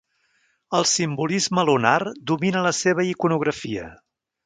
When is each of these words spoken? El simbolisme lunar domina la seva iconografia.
El 0.77 0.87
simbolisme 0.91 1.67
lunar 1.71 1.99
domina 2.33 2.67
la 2.71 2.75
seva 2.81 3.09
iconografia. 3.15 3.91